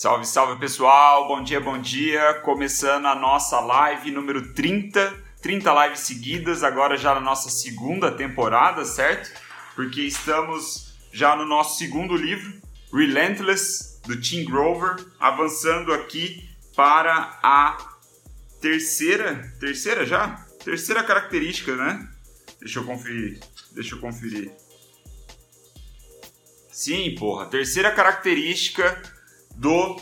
[0.00, 2.32] Salve, salve pessoal, bom dia, bom dia.
[2.42, 8.82] Começando a nossa live número 30, 30 lives seguidas, agora já na nossa segunda temporada,
[8.86, 9.30] certo?
[9.74, 17.76] Porque estamos já no nosso segundo livro, Relentless, do Tim Grover, avançando aqui para a
[18.58, 20.46] terceira, terceira já?
[20.64, 22.08] Terceira característica, né?
[22.58, 23.38] Deixa eu conferir,
[23.72, 24.50] deixa eu conferir.
[26.72, 29.19] Sim, porra, terceira característica
[29.60, 29.96] do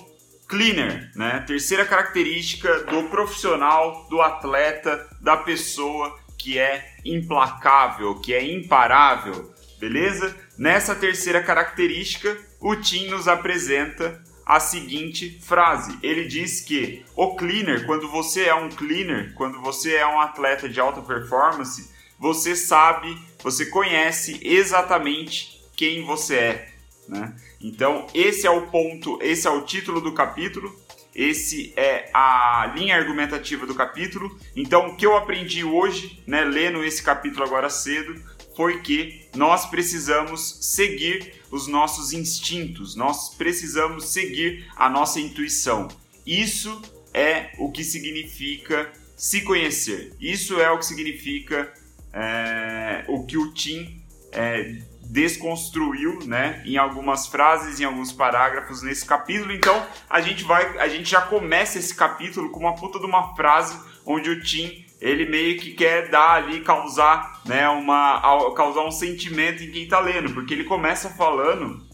[0.46, 1.42] cleaner, né?
[1.44, 10.34] Terceira característica do profissional, do atleta, da pessoa que é implacável, que é imparável, beleza?
[10.56, 15.98] Nessa terceira característica, o Tim nos apresenta a seguinte frase.
[16.04, 20.68] Ele diz que o cleaner, quando você é um cleaner, quando você é um atleta
[20.68, 26.77] de alta performance, você sabe, você conhece exatamente quem você é,
[27.08, 27.34] né?
[27.60, 30.78] Então, esse é o ponto, esse é o título do capítulo,
[31.14, 34.38] esse é a linha argumentativa do capítulo.
[34.54, 38.14] Então, o que eu aprendi hoje, né, lendo esse capítulo agora cedo,
[38.54, 45.88] foi que nós precisamos seguir os nossos instintos, nós precisamos seguir a nossa intuição.
[46.26, 46.80] Isso
[47.14, 50.12] é o que significa se conhecer.
[50.20, 51.72] Isso é o que significa
[52.12, 59.06] é, o que o Tim é, desconstruiu, né, em algumas frases, em alguns parágrafos nesse
[59.06, 59.52] capítulo.
[59.52, 63.34] Então, a gente vai, a gente já começa esse capítulo com uma puta de uma
[63.34, 68.20] frase onde o Tim ele meio que quer dar ali causar, né, uma
[68.54, 71.86] causar um sentimento em quem está lendo, porque ele começa falando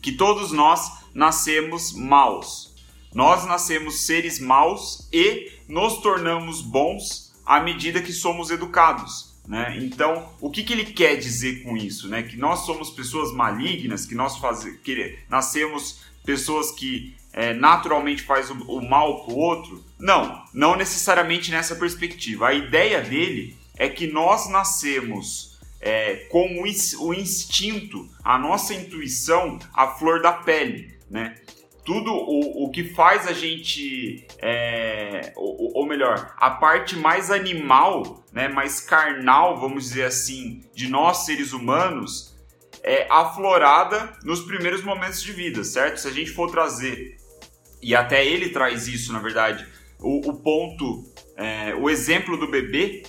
[0.00, 2.74] que todos nós nascemos maus.
[3.14, 9.33] Nós nascemos seres maus e nos tornamos bons à medida que somos educados.
[9.46, 9.78] Né?
[9.82, 12.08] Então, o que, que ele quer dizer com isso?
[12.08, 12.22] Né?
[12.22, 14.64] Que nós somos pessoas malignas, que nós faz...
[14.82, 19.84] que nascemos pessoas que é, naturalmente faz o, o mal para o outro?
[19.98, 22.48] Não, não necessariamente nessa perspectiva.
[22.48, 29.88] A ideia dele é que nós nascemos é, com o, instinto, a nossa intuição, a
[29.88, 30.94] flor da pele.
[31.10, 31.36] Né?
[31.84, 38.24] Tudo o, o que faz a gente, é, ou, ou, melhor, a parte mais animal,
[38.32, 42.34] né, mais carnal, vamos dizer assim, de nós seres humanos,
[42.82, 45.98] é aflorada nos primeiros momentos de vida, certo?
[45.98, 47.16] Se a gente for trazer,
[47.82, 49.66] e até ele traz isso, na verdade,
[50.00, 51.04] o, o ponto,
[51.36, 53.02] é, o exemplo do bebê,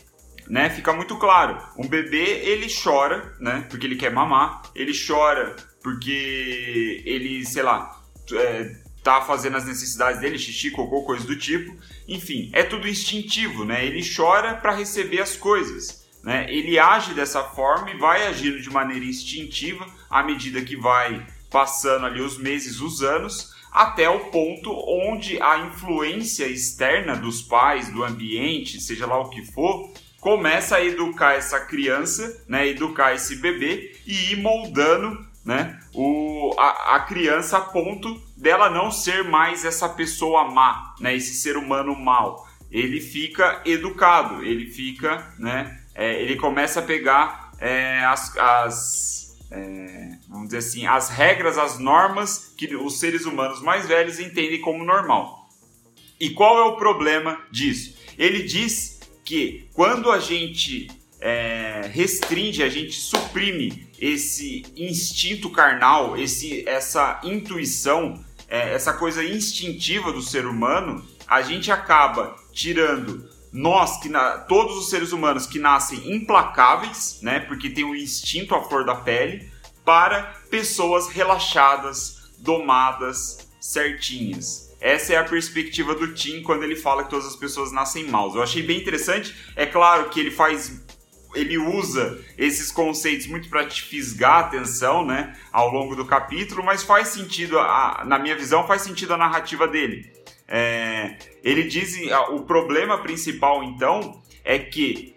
[0.48, 1.58] né, fica muito claro.
[1.78, 8.02] Um bebê, ele chora, né, porque ele quer mamar, ele chora porque ele, sei lá,
[8.34, 11.76] é, tá fazendo as necessidades dele, xixi, cocô, coisa do tipo.
[12.08, 13.86] Enfim, é tudo instintivo, né?
[13.86, 16.06] Ele chora para receber as coisas.
[16.24, 16.48] Né?
[16.50, 22.08] Ele age dessa forma e vai agindo de maneira instintiva à medida que vai passando
[22.08, 28.04] ali os meses, os anos, até o ponto onde a influência externa dos pais, do
[28.04, 33.96] ambiente, seja lá o que for, começa a educar essa criança, né, educar esse bebê
[34.08, 35.80] e ir moldando né?
[35.94, 41.16] O, a, a criança a ponto dela não ser mais essa pessoa má, né?
[41.16, 42.48] Esse ser humano mal.
[42.72, 45.80] Ele fica educado, ele fica, né?
[45.94, 51.80] É, ele começa a pegar é, as, as é, vamos dizer assim, as regras, as
[51.80, 55.48] normas que os seres humanos mais velhos entendem como normal.
[56.20, 57.96] E qual é o problema disso?
[58.18, 60.88] Ele diz que quando a gente
[61.28, 70.14] é, restringe, a gente suprime esse instinto carnal, esse, essa intuição, é, essa coisa instintiva
[70.14, 75.58] do ser humano, a gente acaba tirando nós que na, todos os seres humanos que
[75.58, 79.50] nascem implacáveis, né, porque tem o instinto à flor da pele,
[79.84, 84.76] para pessoas relaxadas, domadas, certinhas.
[84.80, 88.36] Essa é a perspectiva do Tim quando ele fala que todas as pessoas nascem maus.
[88.36, 89.36] Eu achei bem interessante.
[89.56, 90.86] É claro que ele faz
[91.36, 96.64] ele usa esses conceitos muito para te fisgar a atenção, né, ao longo do capítulo,
[96.64, 100.12] mas faz sentido, a, na minha visão, faz sentido a narrativa dele.
[100.48, 101.96] É, ele diz,
[102.32, 105.16] o problema principal, então, é que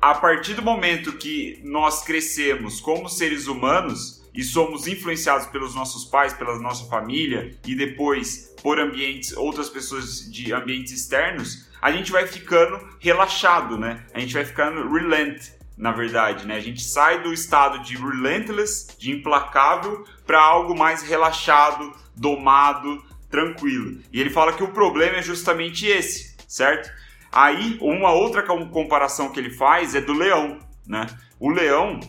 [0.00, 6.04] a partir do momento que nós crescemos como seres humanos e somos influenciados pelos nossos
[6.04, 12.12] pais, pela nossa família e depois por ambientes, outras pessoas de ambientes externos, a gente
[12.12, 14.04] vai ficando relaxado, né?
[14.12, 16.56] A gente vai ficando relent, na verdade, né?
[16.56, 24.00] A gente sai do estado de relentless, de implacável, para algo mais relaxado, domado, tranquilo.
[24.12, 26.90] E ele fala que o problema é justamente esse, certo?
[27.32, 31.06] Aí, uma outra comparação que ele faz é do leão, né?
[31.38, 32.00] O leão,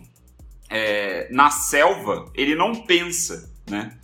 [0.69, 3.97] é, na selva, ele não pensa, né?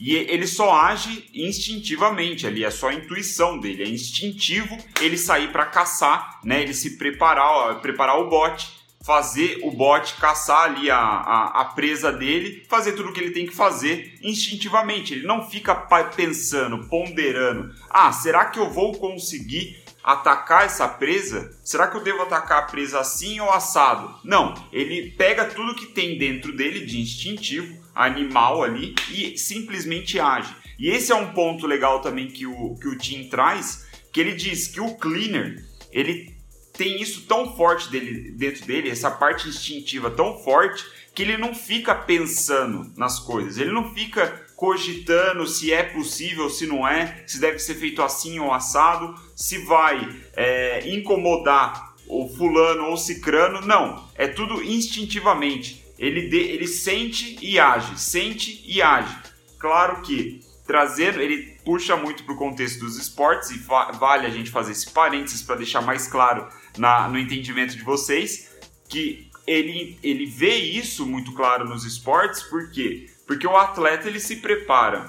[0.00, 5.52] E ele só age instintivamente ali, é só a intuição dele, é instintivo ele sair
[5.52, 6.62] para caçar, né?
[6.62, 12.12] Ele se preparar, preparar o bote, fazer o bote caçar ali a, a, a, presa
[12.12, 15.14] dele, fazer tudo o que ele tem que fazer instintivamente.
[15.14, 21.56] Ele não fica pensando, ponderando: ah, será que eu vou conseguir atacar essa presa?
[21.64, 24.18] Será que eu devo atacar a presa assim ou assado?
[24.24, 30.54] Não, ele pega tudo que tem dentro dele de instintivo, animal ali e simplesmente age.
[30.78, 34.34] E esse é um ponto legal também que o, que o Tim traz, que ele
[34.34, 36.34] diz que o cleaner, ele
[36.72, 40.82] tem isso tão forte dele, dentro dele, essa parte instintiva tão forte,
[41.14, 46.66] que ele não fica pensando nas coisas, ele não fica cogitando se é possível, se
[46.66, 52.84] não é, se deve ser feito assim ou assado, se vai é, incomodar o fulano
[52.90, 55.82] ou cicrano, não, é tudo instintivamente.
[55.98, 59.16] Ele, de, ele sente e age, sente e age.
[59.58, 63.58] Claro que trazer, ele puxa muito para o contexto dos esportes e
[63.98, 66.46] vale a gente fazer esse parênteses para deixar mais claro
[66.76, 68.50] na, no entendimento de vocês
[68.90, 73.08] que ele, ele vê isso muito claro nos esportes, por quê?
[73.30, 75.08] Porque o atleta ele se prepara,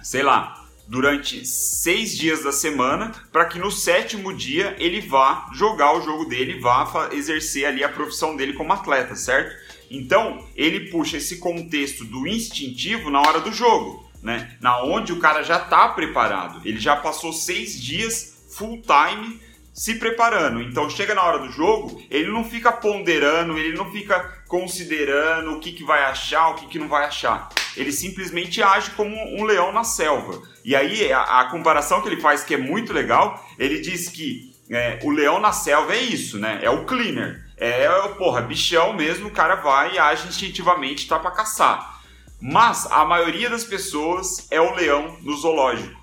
[0.00, 5.98] sei lá, durante seis dias da semana, para que no sétimo dia ele vá jogar
[5.98, 9.52] o jogo dele, vá exercer ali a profissão dele como atleta, certo?
[9.90, 14.56] Então ele puxa esse contexto do instintivo na hora do jogo, né?
[14.60, 19.40] Na onde o cara já está preparado, ele já passou seis dias full time
[19.80, 20.60] se preparando.
[20.60, 25.58] Então chega na hora do jogo, ele não fica ponderando, ele não fica considerando o
[25.58, 27.48] que, que vai achar, o que, que não vai achar.
[27.74, 30.42] Ele simplesmente age como um leão na selva.
[30.62, 34.54] E aí a, a comparação que ele faz, que é muito legal, ele diz que
[34.70, 36.58] é, o leão na selva é isso, né?
[36.60, 37.42] É o cleaner.
[37.56, 37.88] É,
[38.18, 42.02] porra, bichão mesmo, o cara vai e age instintivamente, tá para caçar.
[42.38, 45.98] Mas a maioria das pessoas é o leão no zoológico,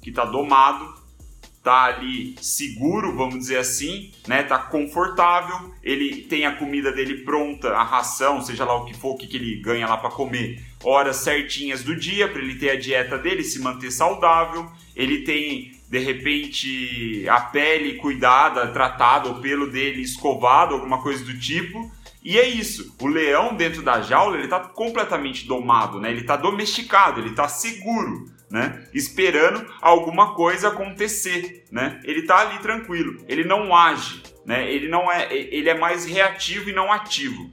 [0.00, 0.99] que tá domado,
[1.62, 4.42] tá ali seguro, vamos dizer assim, né?
[4.42, 9.10] Tá confortável, ele tem a comida dele pronta, a ração, seja lá o que for,
[9.10, 12.70] o que, que ele ganha lá para comer, horas certinhas do dia para ele ter
[12.70, 14.70] a dieta dele, se manter saudável.
[14.96, 21.38] Ele tem de repente a pele cuidada, tratada, o pelo dele escovado, alguma coisa do
[21.38, 21.90] tipo.
[22.22, 22.94] E é isso.
[23.00, 26.10] O leão dentro da jaula, ele tá completamente domado, né?
[26.10, 28.84] Ele tá domesticado, ele tá seguro né?
[28.92, 32.00] Esperando alguma coisa acontecer, né?
[32.04, 34.70] Ele tá ali tranquilo, ele não age, né?
[34.70, 37.50] Ele não é, ele é mais reativo e não ativo.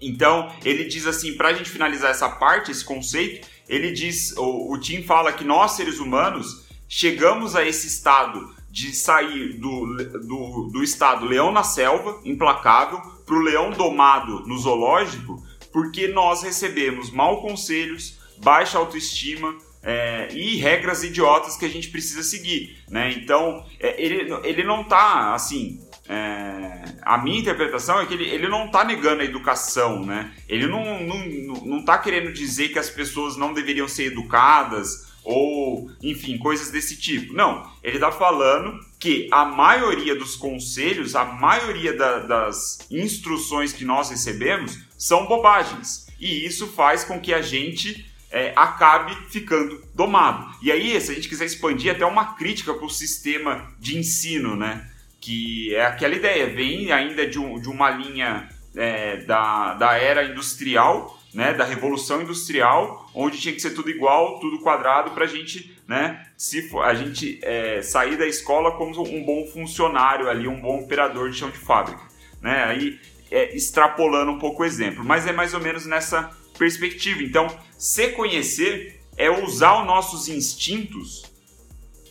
[0.00, 4.72] Então ele diz assim, para a gente finalizar essa parte, esse conceito, ele diz, o,
[4.72, 10.68] o Tim fala que nós seres humanos chegamos a esse estado de sair do, do,
[10.72, 15.42] do estado leão na selva, implacável, para o leão domado no zoológico,
[15.72, 22.22] porque nós recebemos mal conselhos, baixa autoestima, é, e regras idiotas que a gente precisa
[22.22, 23.12] seguir, né?
[23.12, 28.48] Então, é, ele, ele não tá, assim, é, a minha interpretação é que ele, ele
[28.48, 30.32] não está negando a educação, né?
[30.48, 31.26] Ele não, não,
[31.64, 36.96] não tá querendo dizer que as pessoas não deveriam ser educadas ou, enfim, coisas desse
[36.96, 37.34] tipo.
[37.34, 43.84] Não, ele está falando que a maioria dos conselhos, a maioria da, das instruções que
[43.84, 46.06] nós recebemos são bobagens.
[46.18, 50.50] E isso faz com que a gente é, acabe ficando domado.
[50.62, 54.56] E aí, se a gente quiser expandir até uma crítica para o sistema de ensino,
[54.56, 54.88] né?
[55.20, 60.24] Que é aquela ideia, vem ainda de, um, de uma linha é, da, da era
[60.24, 65.28] industrial, né, da revolução industrial, onde tinha que ser tudo igual, tudo quadrado, para a
[65.28, 70.60] gente, né, se a gente é, sair da escola como um bom funcionário ali, um
[70.60, 72.00] bom operador de chão de fábrica,
[72.40, 72.64] né?
[72.64, 72.98] Aí
[73.30, 77.22] é, extrapolando um pouco o exemplo, mas é mais ou menos nessa perspectiva.
[77.22, 77.46] Então,
[77.78, 81.22] se conhecer é usar os nossos instintos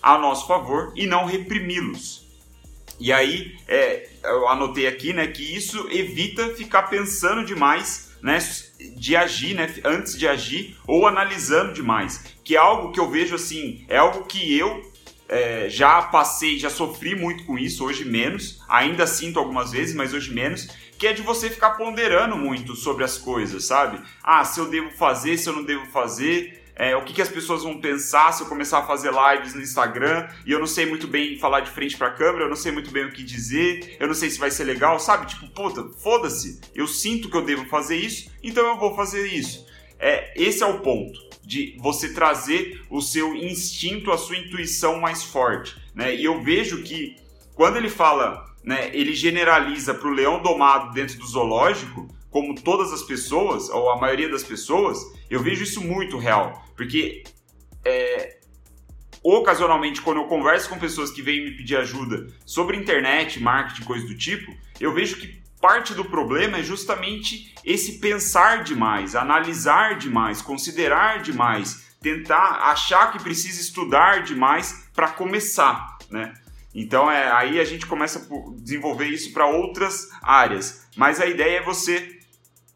[0.02, 2.26] a nosso favor e não reprimi-los.
[3.00, 8.40] E aí, é, eu anotei aqui né, que isso evita ficar pensando demais né,
[8.96, 12.36] de agir, né, antes de agir, ou analisando demais.
[12.44, 14.82] Que é algo que eu vejo assim, é algo que eu
[15.30, 18.64] é, já passei, já sofri muito com isso, hoje menos.
[18.68, 23.04] Ainda sinto algumas vezes, mas hoje menos que é de você ficar ponderando muito sobre
[23.04, 24.02] as coisas, sabe?
[24.24, 27.30] Ah, se eu devo fazer, se eu não devo fazer, é, o que, que as
[27.30, 30.86] pessoas vão pensar se eu começar a fazer lives no Instagram e eu não sei
[30.86, 33.98] muito bem falar de frente pra câmera, eu não sei muito bem o que dizer,
[34.00, 35.26] eu não sei se vai ser legal, sabe?
[35.26, 39.66] Tipo, puta, foda-se, eu sinto que eu devo fazer isso, então eu vou fazer isso.
[40.00, 45.24] É, esse é o ponto de você trazer o seu instinto, a sua intuição mais
[45.24, 46.14] forte, né?
[46.16, 47.16] E eu vejo que
[47.56, 52.92] quando ele fala né, ele generaliza para o leão domado dentro do zoológico, como todas
[52.92, 56.66] as pessoas, ou a maioria das pessoas, eu vejo isso muito real.
[56.76, 57.24] Porque
[57.86, 58.40] é,
[59.24, 64.10] ocasionalmente, quando eu converso com pessoas que vêm me pedir ajuda sobre internet, marketing, coisas
[64.10, 70.42] do tipo, eu vejo que parte do problema é justamente esse pensar demais, analisar demais,
[70.42, 76.34] considerar demais, tentar achar que precisa estudar demais para começar, né?
[76.78, 80.86] Então é, aí a gente começa a desenvolver isso para outras áreas.
[80.96, 82.20] Mas a ideia é você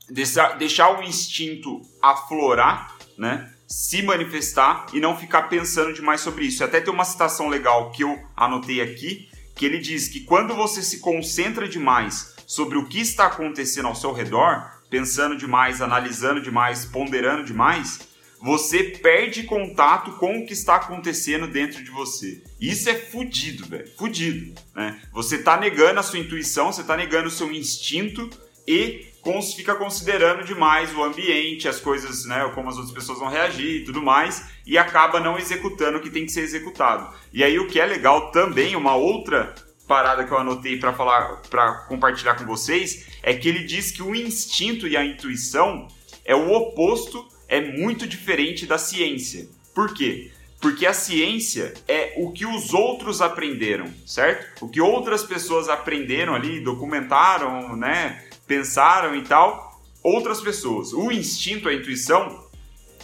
[0.10, 3.54] deixar, deixar o instinto aflorar, né?
[3.68, 6.64] se manifestar e não ficar pensando demais sobre isso.
[6.64, 10.82] Até tem uma citação legal que eu anotei aqui, que ele diz que quando você
[10.82, 16.86] se concentra demais sobre o que está acontecendo ao seu redor, pensando demais, analisando demais,
[16.86, 18.00] ponderando demais,
[18.42, 22.44] você perde contato com o que está acontecendo dentro de você.
[22.60, 23.88] Isso é fudido, velho.
[23.98, 25.00] Fudido, né?
[25.14, 28.30] Você está negando a sua intuição, você está negando o seu instinto
[28.68, 29.12] e
[29.56, 33.86] fica considerando demais o ambiente, as coisas, né, como as outras pessoas vão reagir e
[33.86, 37.14] tudo mais, e acaba não executando o que tem que ser executado.
[37.32, 39.54] E aí o que é legal também, uma outra
[39.88, 44.02] parada que eu anotei para falar, para compartilhar com vocês, é que ele diz que
[44.02, 45.88] o instinto e a intuição
[46.26, 49.48] é o oposto, é muito diferente da ciência.
[49.76, 50.32] Por quê?
[50.62, 54.66] Porque a ciência é o que os outros aprenderam, certo?
[54.66, 58.24] O que outras pessoas aprenderam ali, documentaram, né?
[58.48, 60.94] pensaram e tal, outras pessoas.
[60.94, 62.46] O instinto, a intuição,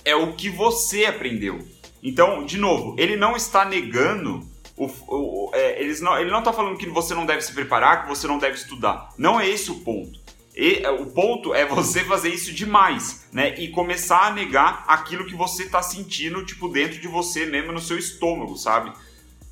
[0.06, 1.60] é o que você aprendeu.
[2.02, 4.48] Então, de novo, ele não está negando.
[4.78, 8.04] O, o, é, eles não, ele não está falando que você não deve se preparar,
[8.04, 9.10] que você não deve estudar.
[9.18, 10.20] Não é esse o ponto.
[10.58, 13.54] E, é, o ponto é você fazer isso demais, né?
[13.60, 17.80] E começar a negar aquilo que você está sentindo, tipo, dentro de você mesmo, no
[17.80, 18.92] seu estômago, sabe?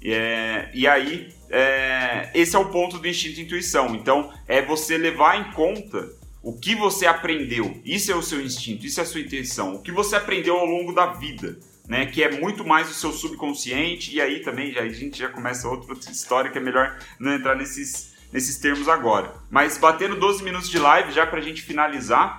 [0.04, 3.96] É, e aí, é, esse é o ponto do instinto intuição.
[3.96, 7.80] Então, é você levar em conta o que você aprendeu.
[7.86, 9.76] Isso é o seu instinto, isso é a sua intuição.
[9.76, 12.08] O que você aprendeu ao longo da vida, né?
[12.08, 14.16] Que é muito mais o seu subconsciente.
[14.16, 17.56] E aí também já, a gente já começa outra história que é melhor não entrar
[17.56, 19.34] nesses, nesses termos agora.
[19.50, 22.38] Mas batendo 12 minutos de live, já pra gente finalizar,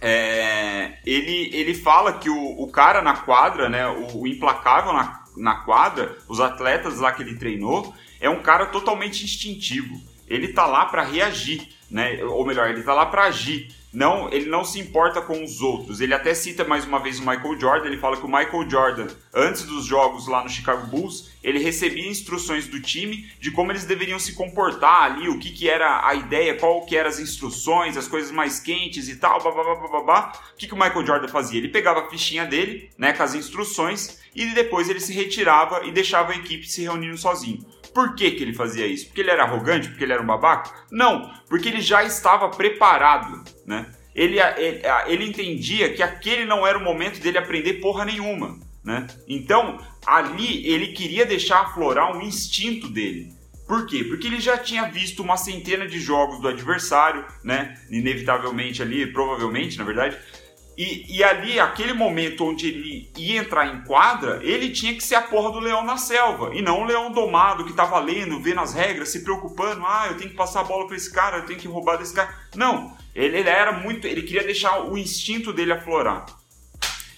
[0.00, 5.22] é, ele, ele fala que o, o cara na quadra, né, o, o implacável na
[5.36, 10.00] na quadra, os atletas lá que ele treinou, é um cara totalmente instintivo.
[10.32, 12.24] Ele tá lá para reagir, né?
[12.24, 13.68] Ou melhor, ele tá lá para agir.
[13.92, 16.00] Não, ele não se importa com os outros.
[16.00, 17.86] Ele até cita mais uma vez o Michael Jordan.
[17.88, 22.08] Ele fala que o Michael Jordan, antes dos jogos lá no Chicago Bulls, ele recebia
[22.08, 26.14] instruções do time de como eles deveriam se comportar ali, o que, que era a
[26.14, 30.32] ideia, qual que eram as instruções, as coisas mais quentes e tal, babá.
[30.54, 31.58] O que, que o Michael Jordan fazia?
[31.58, 35.92] Ele pegava a fichinha dele, né, com as instruções, e depois ele se retirava e
[35.92, 37.62] deixava a equipe se reunindo sozinho.
[37.94, 39.06] Por que, que ele fazia isso?
[39.06, 39.88] Porque ele era arrogante?
[39.88, 40.70] Porque ele era um babaca?
[40.90, 43.92] Não, porque ele já estava preparado, né?
[44.14, 49.06] Ele, ele, ele entendia que aquele não era o momento dele aprender porra nenhuma, né?
[49.26, 53.32] Então, ali ele queria deixar aflorar um instinto dele.
[53.66, 54.04] Por quê?
[54.04, 57.74] Porque ele já tinha visto uma centena de jogos do adversário, né?
[57.90, 60.18] Inevitavelmente ali, provavelmente, na verdade,
[60.76, 65.16] e, e, ali, aquele momento onde ele ia entrar em quadra, ele tinha que ser
[65.16, 66.54] a porra do leão na selva.
[66.54, 69.84] E não o leão domado que tá lendo, vendo as regras, se preocupando.
[69.84, 72.14] Ah, eu tenho que passar a bola pra esse cara, eu tenho que roubar desse
[72.14, 72.34] cara.
[72.54, 74.06] Não, ele, ele era muito.
[74.06, 76.24] Ele queria deixar o instinto dele aflorar.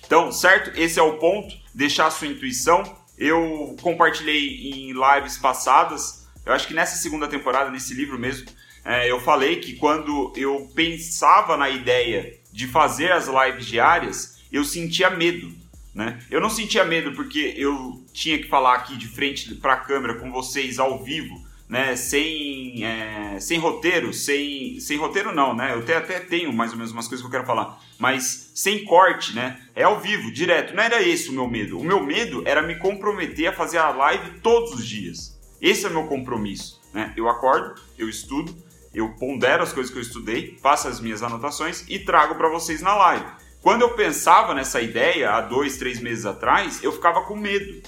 [0.04, 0.72] Então, certo?
[0.78, 1.54] Esse é o ponto.
[1.72, 2.82] Deixar a sua intuição.
[3.16, 6.26] Eu compartilhei em lives passadas.
[6.44, 8.48] Eu acho que nessa segunda temporada, nesse livro mesmo,
[8.84, 14.64] é, eu falei que quando eu pensava na ideia de fazer as lives diárias, eu
[14.64, 15.52] sentia medo.
[15.92, 16.20] Né?
[16.30, 20.14] Eu não sentia medo porque eu tinha que falar aqui de frente para a câmera
[20.14, 21.34] com vocês ao vivo,
[21.68, 21.96] né?
[21.96, 25.72] sem, é, sem roteiro, sem, sem roteiro não, né?
[25.72, 28.84] eu até, até tenho mais ou menos umas coisas que eu quero falar, mas sem
[28.84, 29.60] corte, né?
[29.74, 30.76] é ao vivo, direto.
[30.76, 31.76] Não era esse o meu medo.
[31.76, 35.36] O meu medo era me comprometer a fazer a live todos os dias.
[35.60, 36.80] Esse é o meu compromisso.
[36.92, 37.12] Né?
[37.16, 38.56] Eu acordo, eu estudo,
[38.94, 42.80] eu pondero as coisas que eu estudei, faço as minhas anotações e trago para vocês
[42.80, 43.26] na live.
[43.60, 47.82] Quando eu pensava nessa ideia há dois, três meses atrás, eu ficava com medo.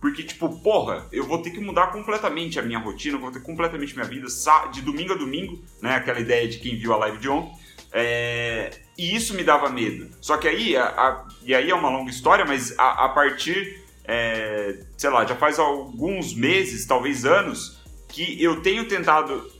[0.00, 3.94] Porque, tipo, porra, eu vou ter que mudar completamente a minha rotina, vou ter completamente
[3.94, 4.26] minha vida,
[4.70, 5.94] de domingo a domingo, né?
[5.94, 7.56] Aquela ideia de quem viu a live de ontem.
[7.90, 8.70] É...
[8.98, 10.10] E isso me dava medo.
[10.20, 11.28] Só que aí, a, a...
[11.42, 14.80] e aí é uma longa história, mas a, a partir, é...
[14.98, 19.53] sei lá, já faz alguns meses, talvez anos, que eu tenho tentado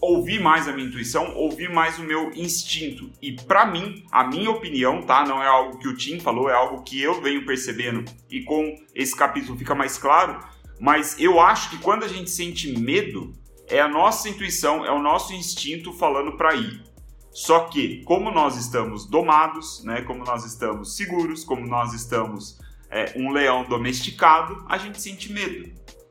[0.00, 3.10] ouvir mais a minha intuição, ouvir mais o meu instinto.
[3.20, 5.24] E para mim, a minha opinião, tá?
[5.24, 8.76] Não é algo que o Tim falou, é algo que eu venho percebendo e com
[8.94, 10.40] esse capítulo fica mais claro.
[10.80, 13.34] Mas eu acho que quando a gente sente medo,
[13.68, 16.82] é a nossa intuição, é o nosso instinto falando para ir.
[17.30, 22.58] Só que, como nós estamos domados, né, como nós estamos seguros, como nós estamos
[22.90, 25.70] é, um leão domesticado, a gente sente medo.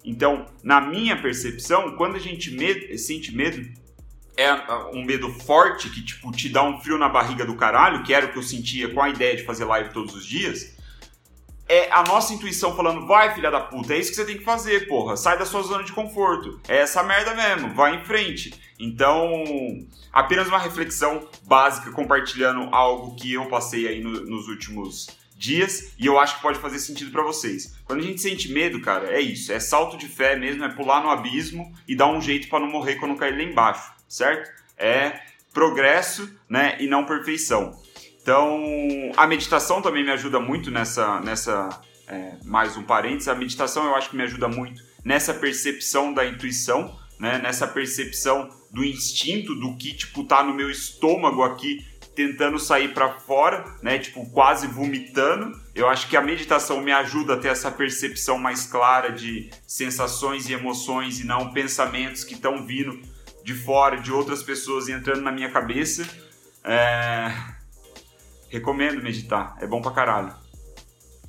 [0.10, 3.64] Então, na minha percepção, quando a gente med sente medo,
[4.36, 4.52] é
[4.92, 8.26] um medo forte que tipo te dá um frio na barriga do caralho, que era
[8.26, 10.76] o que eu sentia com a ideia de fazer live todos os dias.
[11.68, 14.44] É a nossa intuição falando, vai filha da puta, é isso que você tem que
[14.44, 15.16] fazer, porra.
[15.16, 16.60] Sai da sua zona de conforto.
[16.68, 18.52] É essa merda mesmo, vai em frente.
[18.80, 19.44] Então,
[20.12, 26.06] apenas uma reflexão básica compartilhando algo que eu passei aí no, nos últimos dias e
[26.06, 27.74] eu acho que pode fazer sentido para vocês.
[27.86, 31.02] Quando a gente sente medo, cara, é isso, é salto de fé mesmo, é pular
[31.02, 34.52] no abismo e dar um jeito para não morrer quando cair lá embaixo, certo?
[34.78, 35.22] É
[35.54, 37.80] progresso, né, e não perfeição.
[38.22, 38.62] Então,
[39.16, 43.96] a meditação também me ajuda muito nessa, nessa é, mais um parênteses, a meditação eu
[43.96, 49.76] acho que me ajuda muito nessa percepção da intuição, né, nessa percepção do instinto, do
[49.78, 51.86] que, tipo, tá no meu estômago aqui,
[52.16, 53.98] tentando sair para fora, né?
[54.00, 55.60] Tipo, quase vomitando.
[55.74, 60.50] Eu acho que a meditação me ajuda a ter essa percepção mais clara de sensações
[60.50, 63.00] e emoções e não pensamentos que estão vindo
[63.44, 66.08] de fora, de outras pessoas entrando na minha cabeça.
[66.64, 67.32] É...
[68.50, 70.34] Recomendo meditar, é bom pra caralho.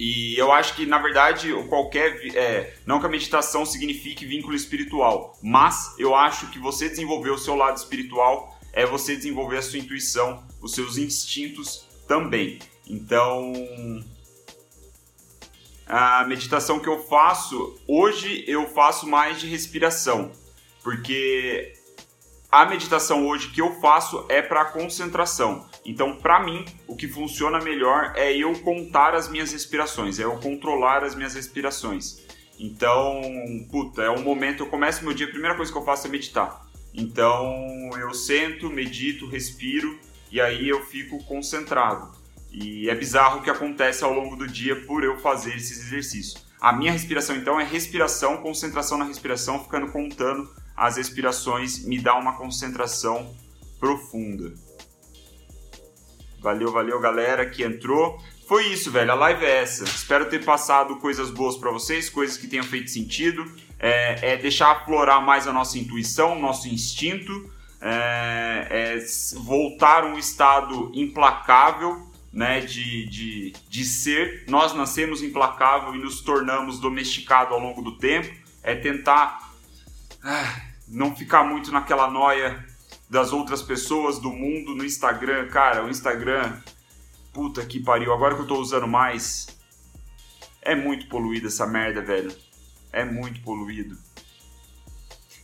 [0.00, 2.18] E eu acho que, na verdade, qualquer.
[2.34, 7.36] É, não que a meditação signifique vínculo espiritual, mas eu acho que você desenvolver o
[7.36, 12.58] seu lado espiritual é você desenvolver a sua intuição, os seus instintos também.
[12.86, 13.52] Então,
[15.86, 20.30] a meditação que eu faço, hoje eu faço mais de respiração,
[20.82, 21.74] porque
[22.50, 25.68] a meditação hoje que eu faço é para concentração.
[25.84, 30.36] Então, para mim, o que funciona melhor é eu contar as minhas respirações, é eu
[30.38, 32.20] controlar as minhas respirações.
[32.58, 33.22] Então,
[33.70, 36.10] puta, é um momento, eu começo meu dia, a primeira coisa que eu faço é
[36.10, 36.69] meditar.
[36.92, 39.98] Então eu sento, medito, respiro
[40.30, 42.10] e aí eu fico concentrado.
[42.50, 46.44] E é bizarro o que acontece ao longo do dia por eu fazer esses exercícios.
[46.60, 52.16] A minha respiração então é respiração, concentração na respiração, ficando contando as respirações me dá
[52.16, 53.36] uma concentração
[53.78, 54.54] profunda.
[56.40, 58.18] Valeu, valeu galera que entrou.
[58.48, 59.12] Foi isso, velho.
[59.12, 59.84] A live é essa.
[59.84, 63.44] Espero ter passado coisas boas para vocês, coisas que tenham feito sentido.
[63.80, 67.50] É, é, deixar aflorar mais a nossa intuição, nosso instinto.
[67.80, 74.44] É, é voltar um estado implacável né, de, de, de ser.
[74.48, 78.30] Nós nascemos implacável e nos tornamos domesticados ao longo do tempo.
[78.62, 79.50] É tentar
[80.22, 82.62] ah, não ficar muito naquela noia
[83.08, 85.48] das outras pessoas, do mundo, no Instagram.
[85.48, 86.60] Cara, o Instagram
[87.32, 89.46] Puta que pariu, agora que eu tô usando mais.
[90.60, 92.32] É muito poluído essa merda, velho.
[92.92, 93.96] É muito poluído.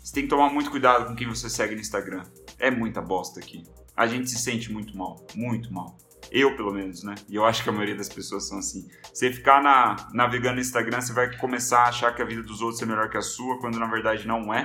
[0.02, 2.22] Você tem que tomar muito cuidado com quem você segue no Instagram.
[2.58, 3.64] É muita bosta aqui.
[3.96, 5.98] A gente se sente muito mal, muito mal.
[6.30, 7.14] Eu, pelo menos, né?
[7.28, 8.88] E eu acho que a maioria das pessoas são assim.
[9.12, 12.60] Você ficar na, navegando no Instagram, você vai começar a achar que a vida dos
[12.60, 14.64] outros é melhor que a sua, quando na verdade não é.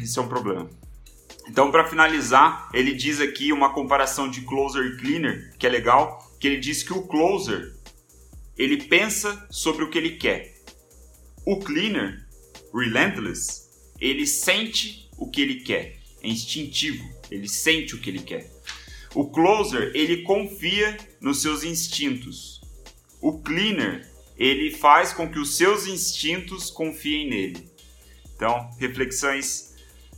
[0.00, 0.68] Isso é um problema.
[1.48, 6.18] Então, para finalizar, ele diz aqui uma comparação de closer e cleaner, que é legal,
[6.38, 7.74] que ele diz que o closer
[8.56, 10.57] ele pensa sobre o que ele quer.
[11.50, 12.26] O cleaner,
[12.74, 18.50] relentless, ele sente o que ele quer, é instintivo, ele sente o que ele quer.
[19.14, 22.60] O closer, ele confia nos seus instintos.
[23.18, 24.06] O cleaner,
[24.36, 27.66] ele faz com que os seus instintos confiem nele.
[28.36, 29.74] Então, reflexões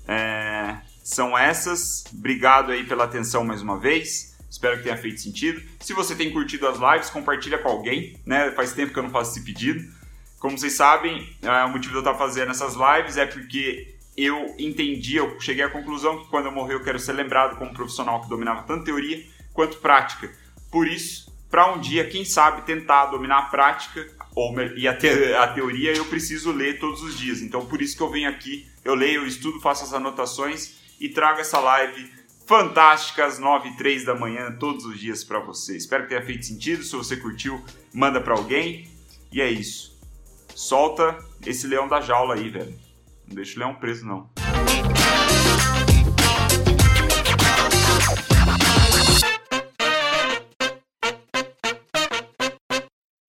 [0.09, 2.03] é, são essas.
[2.13, 4.37] Obrigado aí pela atenção mais uma vez.
[4.51, 5.63] Espero que tenha feito sentido.
[5.79, 8.51] Se você tem curtido as lives, compartilha com alguém, né?
[8.51, 10.00] Faz tempo que eu não faço esse pedido.
[10.41, 14.57] Como vocês sabem, é, o motivo de eu estar fazendo essas lives é porque eu
[14.59, 17.75] entendi, eu cheguei à conclusão que quando eu morrer eu quero ser lembrado como um
[17.75, 19.23] profissional que dominava tanto teoria
[19.53, 20.33] quanto prática.
[20.73, 25.09] Por isso, para um dia, quem sabe, tentar dominar a prática ou, e a, te,
[25.35, 27.43] a teoria, eu preciso ler todos os dias.
[27.43, 31.09] Então, por isso que eu venho aqui, eu leio, eu estudo, faço as anotações e
[31.09, 32.11] trago essa live
[32.47, 35.77] fantástica às 9 e 3 da manhã todos os dias para você.
[35.77, 36.83] Espero que tenha feito sentido.
[36.83, 38.89] Se você curtiu, manda para alguém.
[39.31, 39.90] E é isso.
[40.61, 42.79] Solta esse leão da jaula aí, velho.
[43.27, 44.29] Não deixa o leão preso, não.